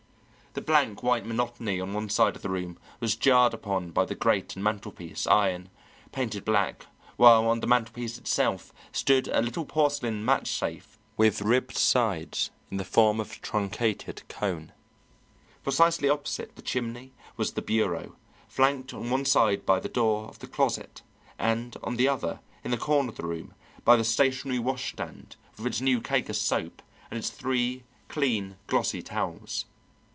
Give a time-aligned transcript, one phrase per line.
[0.53, 4.15] The blank, white monotony of one side of the room was jarred upon by the
[4.15, 5.69] grate and mantelpiece, iron,
[6.11, 12.49] painted black, while on the mantelpiece itself stood a little porcelain matchsafe with ribbed sides
[12.69, 14.73] in the form of a truncated cone.
[15.63, 18.17] Precisely opposite the chimney was the bureau,
[18.49, 21.01] flanked on one side by the door of the closet,
[21.39, 23.53] and on the other in the corner of the room
[23.85, 29.01] by the stationary washstand with its new cake of soap and its three clean, glossy
[29.01, 29.63] towels.